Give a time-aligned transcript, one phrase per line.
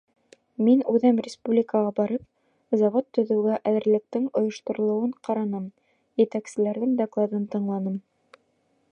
[0.67, 2.23] —Мин үҙем республикаға барып,
[2.81, 5.67] завод төҙөүгә әҙерлектең ойошторолоуын ҡараным,
[6.23, 8.01] етәкселәрҙең докладын тыңланым.